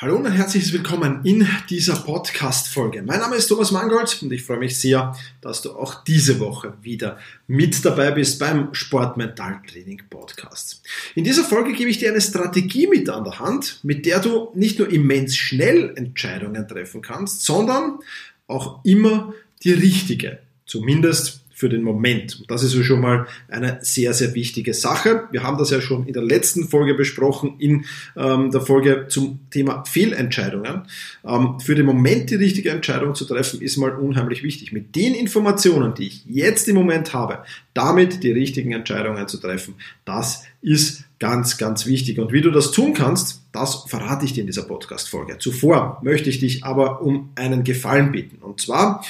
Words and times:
Hallo 0.00 0.14
und 0.14 0.30
herzlich 0.30 0.72
willkommen 0.72 1.24
in 1.24 1.44
dieser 1.68 1.96
Podcast-Folge. 1.96 3.02
Mein 3.02 3.18
Name 3.18 3.34
ist 3.34 3.48
Thomas 3.48 3.72
Mangold 3.72 4.16
und 4.22 4.32
ich 4.32 4.44
freue 4.44 4.58
mich 4.58 4.78
sehr, 4.78 5.16
dass 5.40 5.60
du 5.60 5.72
auch 5.72 6.04
diese 6.04 6.38
Woche 6.38 6.74
wieder 6.82 7.18
mit 7.48 7.84
dabei 7.84 8.12
bist 8.12 8.38
beim 8.38 8.72
Sportmentaltraining 8.72 10.02
Podcast. 10.08 10.84
In 11.16 11.24
dieser 11.24 11.42
Folge 11.42 11.72
gebe 11.72 11.90
ich 11.90 11.98
dir 11.98 12.10
eine 12.10 12.20
Strategie 12.20 12.86
mit 12.86 13.10
an 13.10 13.24
der 13.24 13.40
Hand, 13.40 13.80
mit 13.82 14.06
der 14.06 14.20
du 14.20 14.52
nicht 14.54 14.78
nur 14.78 14.88
immens 14.88 15.34
schnell 15.34 15.92
Entscheidungen 15.96 16.68
treffen 16.68 17.02
kannst, 17.02 17.42
sondern 17.42 17.98
auch 18.46 18.84
immer 18.84 19.34
die 19.64 19.72
richtige. 19.72 20.38
Zumindest 20.64 21.42
für 21.58 21.68
den 21.68 21.82
Moment. 21.82 22.38
Und 22.38 22.48
das 22.52 22.62
ist 22.62 22.72
schon 22.84 23.00
mal 23.00 23.26
eine 23.48 23.80
sehr, 23.82 24.14
sehr 24.14 24.32
wichtige 24.36 24.74
Sache. 24.74 25.24
Wir 25.32 25.42
haben 25.42 25.58
das 25.58 25.70
ja 25.70 25.80
schon 25.80 26.06
in 26.06 26.12
der 26.12 26.22
letzten 26.22 26.68
Folge 26.68 26.94
besprochen, 26.94 27.56
in 27.58 27.84
ähm, 28.16 28.52
der 28.52 28.60
Folge 28.60 29.06
zum 29.08 29.40
Thema 29.50 29.82
Fehlentscheidungen. 29.84 30.82
Ähm, 31.26 31.58
für 31.58 31.74
den 31.74 31.84
Moment 31.84 32.30
die 32.30 32.36
richtige 32.36 32.70
Entscheidung 32.70 33.16
zu 33.16 33.24
treffen, 33.24 33.60
ist 33.60 33.76
mal 33.76 33.90
unheimlich 33.90 34.44
wichtig. 34.44 34.70
Mit 34.70 34.94
den 34.94 35.14
Informationen, 35.14 35.94
die 35.96 36.06
ich 36.06 36.24
jetzt 36.26 36.68
im 36.68 36.76
Moment 36.76 37.12
habe, 37.12 37.40
damit 37.74 38.22
die 38.22 38.30
richtigen 38.30 38.70
Entscheidungen 38.70 39.26
zu 39.26 39.38
treffen, 39.38 39.74
das 40.04 40.44
ist 40.62 41.06
ganz, 41.18 41.58
ganz 41.58 41.86
wichtig. 41.86 42.20
Und 42.20 42.32
wie 42.32 42.40
du 42.40 42.52
das 42.52 42.70
tun 42.70 42.94
kannst, 42.94 43.42
das 43.58 43.84
verrate 43.86 44.24
ich 44.24 44.32
dir 44.32 44.40
in 44.42 44.46
dieser 44.46 44.62
Podcast-Folge. 44.62 45.38
Zuvor 45.38 45.98
möchte 46.02 46.30
ich 46.30 46.38
dich 46.38 46.64
aber 46.64 47.02
um 47.02 47.30
einen 47.34 47.64
Gefallen 47.64 48.12
bitten. 48.12 48.38
Und 48.40 48.60
zwar 48.60 49.04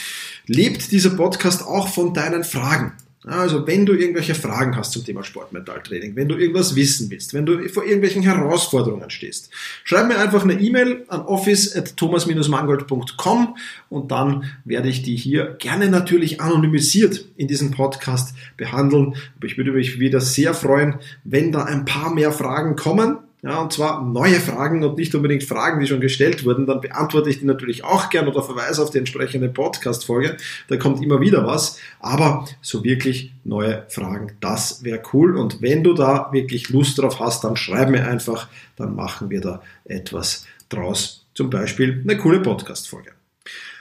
lebt 0.47 0.91
dieser 0.91 1.11
Podcast 1.11 1.67
auch 1.67 1.89
von 1.89 2.15
deinen 2.15 2.45
Fragen. 2.45 2.95
Also 3.25 3.67
wenn 3.67 3.85
du 3.85 3.93
irgendwelche 3.93 4.35
Fragen 4.35 4.75
hast 4.77 4.93
zum 4.93 5.05
Thema 5.05 5.23
Sportmentaltraining, 5.23 6.17
wenn 6.17 6.29
du 6.29 6.37
irgendwas 6.37 6.75
wissen 6.77 7.11
willst, 7.11 7.35
wenn 7.35 7.45
du 7.45 7.69
vor 7.69 7.85
irgendwelchen 7.85 8.23
Herausforderungen 8.23 9.11
stehst, 9.11 9.51
schreib 9.85 10.09
mir 10.09 10.19
einfach 10.19 10.45
eine 10.45 10.59
E-Mail 10.59 11.05
an 11.09 11.21
office.thomas-mangold.com 11.23 13.57
und 13.91 14.11
dann 14.11 14.45
werde 14.65 14.89
ich 14.89 15.03
die 15.03 15.17
hier 15.17 15.57
gerne 15.59 15.91
natürlich 15.91 16.41
anonymisiert 16.41 17.27
in 17.37 17.49
diesem 17.49 17.73
Podcast 17.73 18.35
behandeln. 18.57 19.17
Aber 19.37 19.47
ich 19.47 19.59
würde 19.59 19.73
mich 19.73 19.99
wieder 19.99 20.23
sehr 20.23 20.55
freuen, 20.55 20.95
wenn 21.25 21.53
da 21.53 21.65
ein 21.65 21.85
paar 21.85 22.15
mehr 22.15 22.33
Fragen 22.33 22.77
kommen 22.77 23.19
ja, 23.43 23.61
und 23.61 23.73
zwar 23.73 24.05
neue 24.05 24.41
Fragen 24.41 24.83
und 24.83 24.99
nicht 24.99 25.15
unbedingt 25.15 25.45
Fragen, 25.45 25.79
die 25.79 25.87
schon 25.87 26.01
gestellt 26.01 26.45
wurden, 26.45 26.67
dann 26.67 26.81
beantworte 26.81 27.31
ich 27.31 27.39
die 27.39 27.45
natürlich 27.45 27.85
auch 27.85 28.11
gern 28.11 28.27
oder 28.27 28.43
verweise 28.43 28.83
auf 28.83 28.91
die 28.91 28.99
entsprechende 28.99 29.49
Podcast-Folge. 29.49 30.37
Da 30.67 30.77
kommt 30.77 31.03
immer 31.03 31.21
wieder 31.21 31.47
was. 31.47 31.79
Aber 32.01 32.47
so 32.63 32.83
wirklich 32.83 33.33
neue 33.45 33.85
Fragen, 33.89 34.33
das 34.41 34.83
wäre 34.83 35.03
cool. 35.13 35.37
Und 35.37 35.63
wenn 35.63 35.85
du 35.85 35.95
da 35.95 36.31
wirklich 36.33 36.69
Lust 36.71 36.99
drauf 36.99 37.21
hast, 37.21 37.45
dann 37.45 37.55
schreib 37.55 37.91
mir 37.91 38.09
einfach, 38.09 38.49
dann 38.75 38.97
machen 38.97 39.31
wir 39.31 39.41
da 39.41 39.63
etwas 39.85 40.45
draus. 40.69 41.25
Zum 41.35 41.49
Beispiel 41.49 42.01
eine 42.03 42.19
coole 42.19 42.41
Podcast-Folge. 42.41 43.13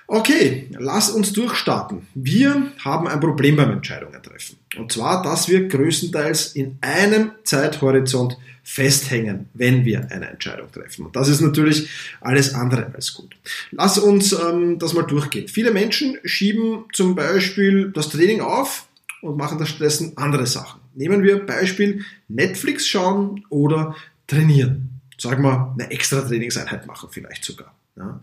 Okay, 0.10 0.70
lass 0.72 1.10
uns 1.10 1.34
durchstarten. 1.34 2.08
Wir 2.16 2.72
haben 2.80 3.10
ein 3.10 3.20
Problem 3.20 3.58
beim 3.58 3.72
Entscheidungen 3.72 4.24
treffen. 4.24 4.58
Und 4.78 4.94
zwar, 4.94 5.22
dass 5.22 5.50
wir 5.50 5.68
größtenteils 5.68 6.56
in 6.56 6.78
einem 6.80 7.32
Zeithorizont 7.44 8.38
festhängen, 8.64 9.50
wenn 9.54 9.84
wir 9.84 10.10
eine 10.10 10.30
Entscheidung 10.30 10.72
treffen. 10.72 11.06
Und 11.06 11.16
das 11.18 11.28
ist 11.28 11.42
natürlich 11.42 11.90
alles 12.22 12.54
andere 12.54 12.94
als 12.94 13.14
gut. 13.14 13.36
Lass 13.72 13.98
uns 13.98 14.32
ähm, 14.32 14.80
das 14.80 14.94
mal 14.94 15.04
durchgehen. 15.04 15.50
Viele 15.50 15.72
Menschen 15.72 16.18
schieben 16.24 16.86
zum 16.94 17.16
Beispiel 17.16 17.92
das 17.92 18.08
Training 18.08 18.40
auf 18.40 18.88
und 19.22 19.38
machen 19.38 19.66
stattdessen 19.66 20.14
andere 20.16 20.48
Sachen. 20.48 20.80
Nehmen 20.96 21.24
wir 21.24 21.46
Beispiel 21.46 22.06
Netflix 22.30 22.88
schauen 22.88 23.46
oder 23.50 23.96
trainieren. 24.26 25.02
Sagen 25.18 25.44
wir 25.44 25.74
eine 25.78 25.92
extra 25.92 26.22
Trainingseinheit 26.22 26.88
machen 26.88 27.10
vielleicht 27.12 27.44
sogar. 27.44 27.74
Ja. 27.98 28.22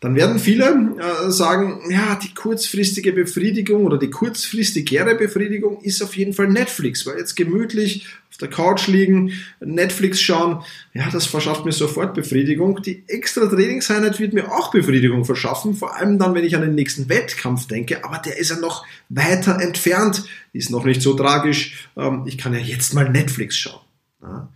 Dann 0.00 0.14
werden 0.14 0.38
viele 0.38 0.66
äh, 0.66 1.30
sagen, 1.30 1.90
ja, 1.90 2.18
die 2.22 2.34
kurzfristige 2.34 3.12
Befriedigung 3.12 3.86
oder 3.86 3.98
die 3.98 4.10
kurzfristigere 4.10 5.14
Befriedigung 5.14 5.80
ist 5.80 6.02
auf 6.02 6.14
jeden 6.14 6.34
Fall 6.34 6.48
Netflix, 6.48 7.06
weil 7.06 7.16
jetzt 7.16 7.34
gemütlich 7.34 8.06
auf 8.30 8.36
der 8.36 8.48
Couch 8.48 8.86
liegen, 8.86 9.32
Netflix 9.60 10.20
schauen, 10.20 10.62
ja, 10.92 11.08
das 11.10 11.26
verschafft 11.26 11.64
mir 11.64 11.72
sofort 11.72 12.12
Befriedigung. 12.14 12.82
Die 12.82 13.02
extra 13.08 13.46
Trainingseinheit 13.46 14.20
wird 14.20 14.34
mir 14.34 14.52
auch 14.52 14.70
Befriedigung 14.70 15.24
verschaffen, 15.24 15.74
vor 15.74 15.96
allem 15.96 16.18
dann, 16.18 16.34
wenn 16.34 16.44
ich 16.44 16.54
an 16.54 16.62
den 16.62 16.74
nächsten 16.74 17.08
Wettkampf 17.08 17.66
denke, 17.66 18.04
aber 18.04 18.18
der 18.18 18.36
ist 18.36 18.50
ja 18.50 18.56
noch 18.56 18.84
weiter 19.08 19.58
entfernt, 19.58 20.24
ist 20.52 20.70
noch 20.70 20.84
nicht 20.84 21.00
so 21.00 21.14
tragisch, 21.14 21.88
ähm, 21.96 22.24
ich 22.26 22.36
kann 22.36 22.52
ja 22.52 22.60
jetzt 22.60 22.92
mal 22.92 23.08
Netflix 23.08 23.56
schauen. 23.56 23.87
Ja. 24.20 24.48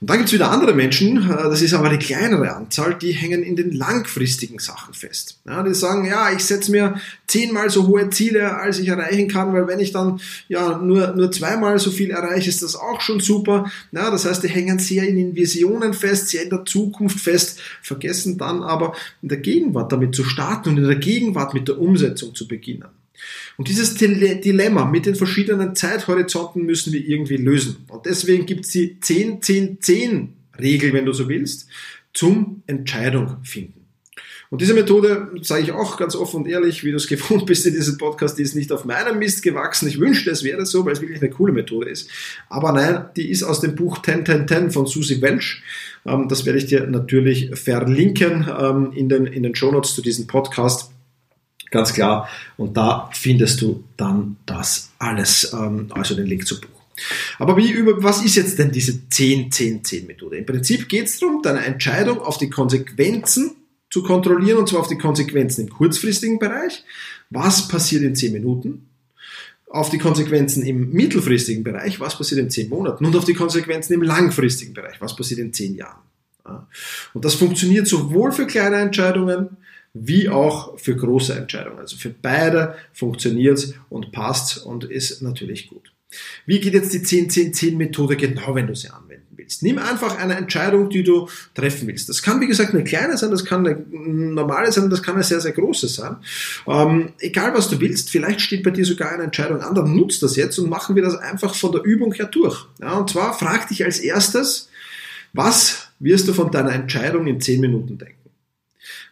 Und 0.00 0.10
dann 0.10 0.18
gibt 0.18 0.28
es 0.28 0.32
wieder 0.32 0.50
andere 0.50 0.74
Menschen, 0.74 1.30
äh, 1.30 1.44
das 1.44 1.62
ist 1.62 1.74
aber 1.74 1.88
eine 1.88 1.98
kleinere 1.98 2.54
Anzahl, 2.54 2.94
die 2.94 3.12
hängen 3.12 3.44
in 3.44 3.54
den 3.54 3.70
langfristigen 3.70 4.58
Sachen 4.58 4.94
fest. 4.94 5.40
Ja, 5.46 5.62
die 5.62 5.74
sagen, 5.74 6.04
ja, 6.06 6.32
ich 6.32 6.44
setze 6.44 6.72
mir 6.72 7.00
zehnmal 7.28 7.70
so 7.70 7.86
hohe 7.86 8.10
Ziele, 8.10 8.56
als 8.56 8.80
ich 8.80 8.88
erreichen 8.88 9.28
kann, 9.28 9.52
weil 9.52 9.68
wenn 9.68 9.78
ich 9.78 9.92
dann 9.92 10.20
ja 10.48 10.78
nur, 10.78 11.14
nur 11.14 11.30
zweimal 11.30 11.78
so 11.78 11.92
viel 11.92 12.10
erreiche, 12.10 12.48
ist 12.48 12.64
das 12.64 12.74
auch 12.74 13.00
schon 13.00 13.20
super. 13.20 13.70
Ja, 13.92 14.10
das 14.10 14.24
heißt, 14.24 14.42
die 14.42 14.48
hängen 14.48 14.80
sehr 14.80 15.08
in 15.08 15.16
den 15.16 15.36
Visionen 15.36 15.94
fest, 15.94 16.28
sehr 16.28 16.42
in 16.42 16.50
der 16.50 16.64
Zukunft 16.64 17.20
fest, 17.20 17.60
vergessen 17.82 18.38
dann 18.38 18.64
aber 18.64 18.92
in 19.22 19.28
der 19.28 19.38
Gegenwart 19.38 19.92
damit 19.92 20.16
zu 20.16 20.24
starten 20.24 20.70
und 20.70 20.78
in 20.78 20.84
der 20.84 20.96
Gegenwart 20.96 21.54
mit 21.54 21.68
der 21.68 21.78
Umsetzung 21.78 22.34
zu 22.34 22.48
beginnen. 22.48 22.88
Und 23.56 23.68
dieses 23.68 23.94
Dilemma 23.94 24.84
mit 24.84 25.06
den 25.06 25.14
verschiedenen 25.14 25.74
Zeithorizonten 25.74 26.62
müssen 26.62 26.92
wir 26.92 27.06
irgendwie 27.06 27.36
lösen. 27.36 27.84
Und 27.88 28.06
deswegen 28.06 28.46
gibt 28.46 28.64
es 28.64 28.72
die 28.72 28.96
10-10-10-Regel, 29.00 30.92
wenn 30.92 31.06
du 31.06 31.12
so 31.12 31.28
willst, 31.28 31.68
zum 32.12 32.62
Entscheidung 32.66 33.38
finden. 33.42 33.86
Und 34.48 34.60
diese 34.60 34.74
Methode, 34.74 35.32
sage 35.42 35.64
ich 35.64 35.72
auch 35.72 35.96
ganz 35.96 36.14
offen 36.14 36.36
und 36.36 36.48
ehrlich, 36.48 36.84
wie 36.84 36.90
du 36.90 36.96
es 36.96 37.06
gewohnt 37.08 37.46
bist 37.46 37.66
in 37.66 37.74
diesem 37.74 37.98
Podcast, 37.98 38.38
die 38.38 38.42
ist 38.42 38.54
nicht 38.54 38.70
auf 38.72 38.84
meinem 38.84 39.18
Mist 39.18 39.42
gewachsen. 39.42 39.88
Ich 39.88 39.98
wünschte, 39.98 40.30
es 40.30 40.44
wäre 40.44 40.64
so, 40.66 40.84
weil 40.84 40.92
es 40.92 41.00
wirklich 41.00 41.20
eine 41.20 41.30
coole 41.30 41.52
Methode 41.52 41.90
ist. 41.90 42.08
Aber 42.48 42.72
nein, 42.72 43.06
die 43.16 43.30
ist 43.30 43.42
aus 43.42 43.60
dem 43.60 43.74
Buch 43.74 43.98
10-10-10 43.98 44.70
von 44.70 44.86
Susie 44.86 45.20
Welch. 45.20 45.62
Ähm, 46.06 46.28
das 46.28 46.46
werde 46.46 46.58
ich 46.58 46.66
dir 46.66 46.86
natürlich 46.86 47.50
verlinken 47.58 48.46
ähm, 48.58 48.92
in 48.94 49.08
den, 49.08 49.26
in 49.26 49.42
den 49.42 49.54
Shownotes 49.54 49.94
zu 49.94 50.02
diesem 50.02 50.26
Podcast. 50.26 50.90
Ganz 51.70 51.92
klar. 51.92 52.28
Und 52.56 52.76
da 52.76 53.10
findest 53.12 53.60
du 53.60 53.84
dann 53.96 54.36
das 54.46 54.90
alles, 54.98 55.52
ähm, 55.52 55.88
also 55.90 56.14
den 56.14 56.26
Link 56.26 56.46
zum 56.46 56.60
Buch. 56.60 56.68
Aber 57.38 57.56
wie 57.56 57.70
über, 57.70 58.02
was 58.02 58.24
ist 58.24 58.36
jetzt 58.36 58.58
denn 58.58 58.70
diese 58.70 58.92
10-10-10-Methode? 58.92 60.38
Im 60.38 60.46
Prinzip 60.46 60.88
geht 60.88 61.06
es 61.06 61.18
darum, 61.18 61.42
deine 61.42 61.64
Entscheidung 61.64 62.20
auf 62.20 62.38
die 62.38 62.48
Konsequenzen 62.48 63.56
zu 63.90 64.02
kontrollieren, 64.02 64.58
und 64.58 64.68
zwar 64.68 64.80
auf 64.80 64.88
die 64.88 64.98
Konsequenzen 64.98 65.62
im 65.62 65.70
kurzfristigen 65.70 66.38
Bereich. 66.38 66.84
Was 67.30 67.68
passiert 67.68 68.02
in 68.02 68.14
10 68.14 68.32
Minuten? 68.32 68.88
Auf 69.68 69.90
die 69.90 69.98
Konsequenzen 69.98 70.64
im 70.64 70.90
mittelfristigen 70.92 71.64
Bereich, 71.64 72.00
was 72.00 72.16
passiert 72.16 72.40
in 72.40 72.50
10 72.50 72.68
Monaten? 72.68 73.04
Und 73.04 73.16
auf 73.16 73.24
die 73.24 73.34
Konsequenzen 73.34 73.92
im 73.92 74.02
langfristigen 74.02 74.72
Bereich, 74.72 75.00
was 75.00 75.16
passiert 75.16 75.40
in 75.40 75.52
10 75.52 75.74
Jahren? 75.74 76.00
Und 77.12 77.24
das 77.24 77.34
funktioniert 77.34 77.88
sowohl 77.88 78.30
für 78.32 78.46
kleine 78.46 78.76
Entscheidungen, 78.76 79.56
wie 80.04 80.28
auch 80.28 80.78
für 80.78 80.96
große 80.96 81.34
Entscheidungen. 81.34 81.78
Also 81.78 81.96
für 81.96 82.10
beide 82.10 82.74
funktioniert 82.92 83.58
es 83.58 83.74
und 83.88 84.12
passt 84.12 84.64
und 84.64 84.84
ist 84.84 85.22
natürlich 85.22 85.68
gut. 85.68 85.92
Wie 86.46 86.60
geht 86.60 86.74
jetzt 86.74 86.92
die 86.94 87.00
10-10-10-Methode 87.00 88.16
genau, 88.16 88.54
wenn 88.54 88.66
du 88.66 88.74
sie 88.74 88.88
anwenden 88.88 89.26
willst? 89.36 89.62
Nimm 89.62 89.78
einfach 89.78 90.18
eine 90.18 90.34
Entscheidung, 90.34 90.88
die 90.88 91.02
du 91.02 91.28
treffen 91.54 91.88
willst. 91.88 92.08
Das 92.08 92.22
kann, 92.22 92.40
wie 92.40 92.46
gesagt, 92.46 92.74
eine 92.74 92.84
kleine 92.84 93.16
sein, 93.16 93.30
das 93.30 93.44
kann 93.44 93.66
eine 93.66 93.84
normale 93.90 94.70
sein, 94.70 94.88
das 94.88 95.02
kann 95.02 95.16
eine 95.16 95.24
sehr, 95.24 95.40
sehr 95.40 95.52
große 95.52 95.88
sein. 95.88 96.16
Ähm, 96.66 97.12
egal, 97.18 97.54
was 97.54 97.68
du 97.68 97.80
willst, 97.80 98.10
vielleicht 98.10 98.40
steht 98.40 98.62
bei 98.62 98.70
dir 98.70 98.84
sogar 98.84 99.12
eine 99.12 99.24
Entscheidung 99.24 99.60
an, 99.60 99.74
dann 99.74 99.96
nutzt 99.96 100.22
das 100.22 100.36
jetzt 100.36 100.58
und 100.58 100.70
machen 100.70 100.94
wir 100.94 101.02
das 101.02 101.16
einfach 101.16 101.54
von 101.54 101.72
der 101.72 101.82
Übung 101.82 102.12
her 102.14 102.26
durch. 102.26 102.66
Ja, 102.80 102.98
und 102.98 103.10
zwar 103.10 103.36
frag 103.36 103.68
dich 103.68 103.84
als 103.84 103.98
erstes, 103.98 104.68
was 105.32 105.88
wirst 105.98 106.28
du 106.28 106.32
von 106.32 106.50
deiner 106.50 106.72
Entscheidung 106.72 107.26
in 107.26 107.40
10 107.40 107.60
Minuten 107.60 107.98
denken? 107.98 108.25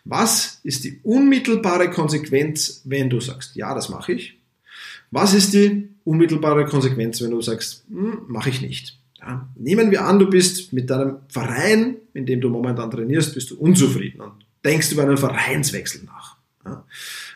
Was 0.05 0.61
ist 0.63 0.85
die 0.85 1.01
unmittelbare 1.03 1.91
Konsequenz, 1.91 2.83
wenn 2.85 3.09
du 3.09 3.21
sagst, 3.21 3.57
ja, 3.57 3.75
das 3.75 3.89
mache 3.89 4.13
ich? 4.13 4.39
Was 5.11 5.33
ist 5.33 5.55
die 5.55 5.89
unmittelbare 6.05 6.67
Konsequenz, 6.67 7.23
wenn 7.23 7.31
du 7.31 7.41
sagst, 7.41 7.85
hm, 7.89 8.25
mache 8.29 8.51
ich 8.51 8.61
nicht? 8.61 8.99
Ja, 9.19 9.49
nehmen 9.57 9.91
wir 9.91 10.05
an, 10.05 10.19
du 10.19 10.29
bist 10.29 10.73
mit 10.75 10.91
deinem 10.91 11.19
Verein, 11.29 11.97
in 12.13 12.27
dem 12.27 12.41
du 12.41 12.51
momentan 12.51 12.91
trainierst, 12.91 13.33
bist 13.33 13.51
du 13.51 13.57
unzufrieden 13.57 14.21
und 14.21 14.33
denkst 14.65 14.93
über 14.93 15.03
einen 15.03 15.17
Vereinswechsel 15.17 16.03
nach. 16.05 16.37
Ja, 16.67 16.85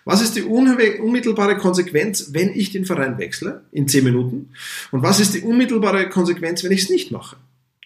Was 0.04 0.20
ist 0.20 0.36
die 0.36 0.42
unmittelbare 0.42 1.56
Konsequenz, 1.56 2.30
wenn 2.32 2.50
ich 2.50 2.72
den 2.72 2.84
Verein 2.84 3.16
wechsle 3.16 3.62
in 3.72 3.88
10 3.88 4.04
Minuten? 4.04 4.50
Und 4.90 5.02
was 5.02 5.20
ist 5.20 5.34
die 5.34 5.40
unmittelbare 5.40 6.08
Konsequenz, 6.10 6.62
wenn 6.64 6.72
ich 6.72 6.82
es 6.82 6.90
nicht 6.90 7.10
mache? 7.10 7.36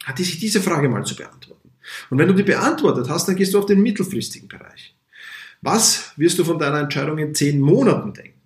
Hat 0.04 0.18
die 0.18 0.24
sich 0.24 0.40
diese 0.40 0.60
Frage 0.60 0.88
mal 0.88 1.04
zu 1.04 1.14
beantworten. 1.14 1.61
Und 2.10 2.18
wenn 2.18 2.28
du 2.28 2.34
die 2.34 2.42
beantwortet 2.42 3.08
hast, 3.08 3.28
dann 3.28 3.36
gehst 3.36 3.54
du 3.54 3.58
auf 3.58 3.66
den 3.66 3.82
mittelfristigen 3.82 4.48
Bereich. 4.48 4.94
Was 5.60 6.12
wirst 6.16 6.38
du 6.38 6.44
von 6.44 6.58
deiner 6.58 6.80
Entscheidung 6.80 7.18
in 7.18 7.34
10 7.34 7.60
Monaten 7.60 8.12
denken? 8.12 8.40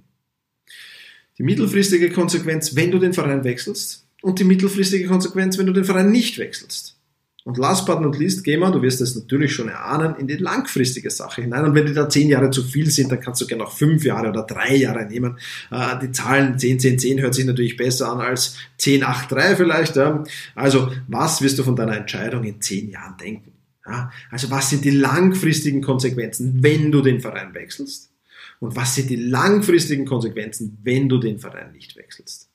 Die 1.38 1.42
mittelfristige 1.42 2.10
Konsequenz, 2.10 2.76
wenn 2.76 2.90
du 2.90 2.98
den 2.98 3.12
Verein 3.12 3.44
wechselst 3.44 4.06
und 4.22 4.38
die 4.38 4.44
mittelfristige 4.44 5.06
Konsequenz, 5.06 5.58
wenn 5.58 5.66
du 5.66 5.72
den 5.72 5.84
Verein 5.84 6.10
nicht 6.10 6.38
wechselst. 6.38 6.95
Und 7.46 7.58
last 7.58 7.87
but 7.87 8.00
not 8.00 8.19
least 8.19 8.43
gehen 8.43 8.58
wir, 8.58 8.72
du 8.72 8.82
wirst 8.82 9.00
es 9.00 9.14
natürlich 9.14 9.54
schon 9.54 9.69
erahnen, 9.69 10.16
in 10.16 10.26
die 10.26 10.34
langfristige 10.34 11.10
Sache 11.10 11.43
hinein. 11.43 11.64
Und 11.64 11.76
wenn 11.76 11.87
die 11.87 11.94
da 11.94 12.08
zehn 12.08 12.28
Jahre 12.28 12.50
zu 12.50 12.64
viel 12.64 12.90
sind, 12.90 13.12
dann 13.12 13.20
kannst 13.20 13.40
du 13.40 13.46
gerne 13.46 13.62
auch 13.62 13.70
fünf 13.70 14.04
Jahre 14.04 14.31
oder 14.31 14.43
drei 14.43 14.75
Jahre 14.75 15.06
nehmen. 15.06 15.38
Äh, 15.70 15.96
die 16.02 16.10
Zahlen 16.10 16.58
10, 16.58 16.81
10, 16.81 16.98
10 16.98 17.20
hört 17.20 17.37
sich 17.37 17.44
natürlich 17.44 17.76
besser 17.76 18.10
an 18.10 18.19
als 18.19 18.56
10, 18.78 19.04
8, 19.04 19.31
3 19.31 19.54
vielleicht. 19.54 19.96
Also 20.56 20.90
was 21.06 21.40
wirst 21.40 21.60
du 21.60 21.62
von 21.62 21.76
deiner 21.76 21.96
Entscheidung 21.96 22.43
in 22.43 22.60
zehn 22.60 22.90
Jahren 22.90 23.16
denken? 23.16 23.52
Also 24.28 24.50
was 24.50 24.70
sind 24.70 24.84
die 24.84 24.90
langfristigen 24.90 25.82
Konsequenzen, 25.82 26.58
wenn 26.62 26.90
du 26.90 27.00
den 27.00 27.20
Verein 27.20 27.54
wechselst? 27.54 28.10
Und 28.58 28.75
was 28.75 28.96
sind 28.96 29.08
die 29.08 29.14
langfristigen 29.14 30.04
Konsequenzen, 30.04 30.78
wenn 30.82 31.08
du 31.08 31.19
den 31.19 31.38
Verein 31.38 31.70
nicht 31.70 31.94
wechselst? 31.94 32.45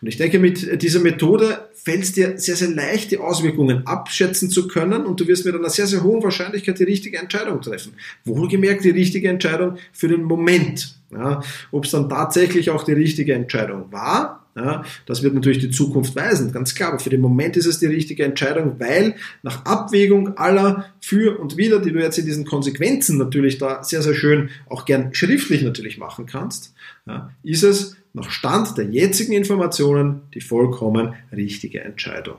Und 0.00 0.08
ich 0.08 0.16
denke, 0.16 0.38
mit 0.38 0.82
dieser 0.82 1.00
Methode 1.00 1.68
fällt 1.74 2.02
es 2.02 2.12
dir 2.12 2.38
sehr, 2.38 2.56
sehr 2.56 2.70
leicht, 2.70 3.10
die 3.10 3.18
Auswirkungen 3.18 3.86
abschätzen 3.86 4.50
zu 4.50 4.68
können 4.68 5.06
und 5.06 5.20
du 5.20 5.26
wirst 5.26 5.46
mit 5.46 5.54
einer 5.54 5.70
sehr, 5.70 5.86
sehr 5.86 6.02
hohen 6.02 6.22
Wahrscheinlichkeit 6.22 6.78
die 6.78 6.84
richtige 6.84 7.18
Entscheidung 7.18 7.60
treffen. 7.60 7.94
Wohlgemerkt 8.24 8.84
die 8.84 8.90
richtige 8.90 9.28
Entscheidung 9.28 9.78
für 9.92 10.08
den 10.08 10.22
Moment. 10.22 10.96
Ja, 11.12 11.42
Ob 11.72 11.84
es 11.84 11.90
dann 11.90 12.08
tatsächlich 12.08 12.70
auch 12.70 12.84
die 12.84 12.92
richtige 12.92 13.34
Entscheidung 13.34 13.90
war, 13.90 14.39
ja, 14.56 14.84
das 15.06 15.22
wird 15.22 15.34
natürlich 15.34 15.58
die 15.58 15.70
Zukunft 15.70 16.16
weisen, 16.16 16.52
ganz 16.52 16.74
klar. 16.74 16.90
Aber 16.90 16.98
für 16.98 17.10
den 17.10 17.20
Moment 17.20 17.56
ist 17.56 17.66
es 17.66 17.78
die 17.78 17.86
richtige 17.86 18.24
Entscheidung, 18.24 18.78
weil 18.78 19.14
nach 19.42 19.64
Abwägung 19.64 20.36
aller 20.36 20.86
für 21.00 21.38
und 21.38 21.56
wider, 21.56 21.78
die 21.78 21.92
du 21.92 22.00
jetzt 22.00 22.18
in 22.18 22.26
diesen 22.26 22.44
Konsequenzen 22.44 23.18
natürlich 23.18 23.58
da 23.58 23.84
sehr, 23.84 24.02
sehr 24.02 24.14
schön 24.14 24.50
auch 24.68 24.84
gern 24.84 25.14
schriftlich 25.14 25.62
natürlich 25.62 25.98
machen 25.98 26.26
kannst, 26.26 26.74
ja, 27.06 27.30
ist 27.42 27.62
es 27.62 27.96
nach 28.12 28.30
Stand 28.30 28.76
der 28.76 28.86
jetzigen 28.86 29.32
Informationen 29.32 30.22
die 30.34 30.40
vollkommen 30.40 31.14
richtige 31.32 31.82
Entscheidung. 31.82 32.38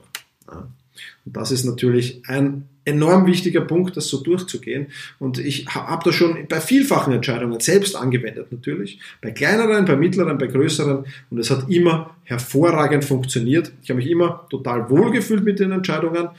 Ja. 0.50 0.68
Und 1.26 1.36
das 1.36 1.52
ist 1.52 1.64
natürlich 1.64 2.22
ein 2.28 2.68
enorm 2.86 3.28
wichtiger 3.28 3.62
Punkt, 3.62 3.96
das 3.96 4.08
so 4.08 4.22
durchzugehen. 4.22 4.88
Und 5.20 5.38
ich 5.38 5.68
habe 5.68 6.02
das 6.04 6.16
schon 6.16 6.48
bei 6.48 6.60
vielfachen 6.60 7.14
Entscheidungen 7.14 7.60
selbst 7.60 7.96
angewendet 7.96 8.52
natürlich, 8.52 9.00
bei 9.22 9.32
kleineren, 9.32 9.86
bei 9.86 9.96
mittleren, 9.96 10.38
bei 10.38 10.48
größeren. 10.48 11.06
Und 11.30 11.38
es 11.38 11.52
hat 11.52 11.70
immer 11.70 12.16
hervorragend 12.24 13.06
funktioniert. 13.06 13.72
Ich 13.84 13.90
habe 13.90 14.00
mich 14.00 14.10
immer 14.10 14.48
total 14.50 14.90
wohlgefühlt 14.90 15.44
mit 15.44 15.60
den 15.60 15.72
Entscheidungen. 15.72 16.30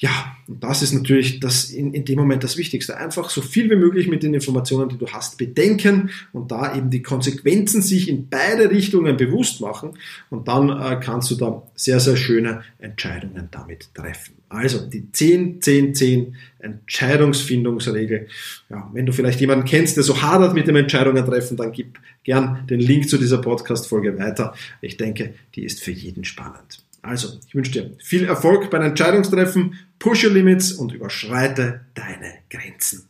Ja, 0.00 0.36
und 0.46 0.62
das 0.62 0.82
ist 0.82 0.92
natürlich 0.92 1.40
das 1.40 1.70
in, 1.70 1.92
in 1.92 2.04
dem 2.04 2.18
Moment 2.18 2.44
das 2.44 2.56
Wichtigste. 2.56 2.96
Einfach 2.96 3.30
so 3.30 3.42
viel 3.42 3.68
wie 3.68 3.74
möglich 3.74 4.06
mit 4.06 4.22
den 4.22 4.32
Informationen, 4.32 4.88
die 4.88 4.96
du 4.96 5.08
hast, 5.08 5.38
bedenken 5.38 6.10
und 6.32 6.52
da 6.52 6.76
eben 6.76 6.88
die 6.88 7.02
Konsequenzen 7.02 7.82
sich 7.82 8.08
in 8.08 8.28
beide 8.28 8.70
Richtungen 8.70 9.16
bewusst 9.16 9.60
machen. 9.60 9.98
Und 10.30 10.46
dann 10.46 10.70
äh, 10.70 11.00
kannst 11.02 11.32
du 11.32 11.34
da 11.34 11.64
sehr, 11.74 11.98
sehr 11.98 12.16
schöne 12.16 12.62
Entscheidungen 12.78 13.48
damit 13.50 13.92
treffen. 13.92 14.34
Also 14.48 14.86
die 14.86 15.10
10, 15.10 15.60
10, 15.60 15.94
10 15.96 16.36
Entscheidungsfindungsregel. 16.60 18.28
Ja, 18.70 18.88
wenn 18.92 19.04
du 19.04 19.12
vielleicht 19.12 19.40
jemanden 19.40 19.64
kennst, 19.64 19.96
der 19.96 20.04
so 20.04 20.22
hadert 20.22 20.54
mit 20.54 20.68
dem 20.68 20.76
Entscheidungen 20.76 21.26
treffen, 21.26 21.56
dann 21.56 21.72
gib 21.72 21.98
gern 22.22 22.66
den 22.70 22.80
Link 22.80 23.08
zu 23.08 23.18
dieser 23.18 23.38
Podcast-Folge 23.38 24.16
weiter. 24.16 24.54
Ich 24.80 24.96
denke, 24.96 25.34
die 25.56 25.64
ist 25.64 25.82
für 25.82 25.90
jeden 25.90 26.24
spannend. 26.24 26.84
Also, 27.02 27.38
ich 27.46 27.54
wünsche 27.54 27.72
dir 27.72 27.90
viel 28.02 28.24
Erfolg 28.24 28.70
beim 28.70 28.82
Entscheidungstreffen, 28.82 29.78
push 29.98 30.24
your 30.24 30.32
limits 30.32 30.72
und 30.72 30.92
überschreite 30.92 31.82
deine 31.94 32.34
Grenzen. 32.50 33.08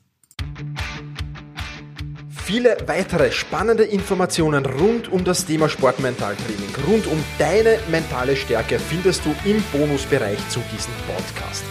Viele 2.49 2.77
weitere 2.87 3.31
spannende 3.31 3.85
Informationen 3.85 4.65
rund 4.65 5.13
um 5.13 5.23
das 5.23 5.45
Thema 5.45 5.69
Sportmentaltraining, 5.69 6.75
rund 6.87 7.07
um 7.07 7.23
deine 7.39 7.79
mentale 7.91 8.37
Stärke 8.37 8.79
findest 8.79 9.27
du 9.27 9.35
im 9.45 9.63
Bonusbereich 9.71 10.39
zu 10.49 10.61
diesem 10.75 10.95
Podcast. 11.07 11.63